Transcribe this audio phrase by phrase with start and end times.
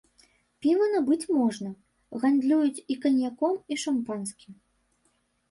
[0.65, 1.69] Піва набыць можна,
[2.23, 4.53] гандлююць і каньяком, і шампанскім.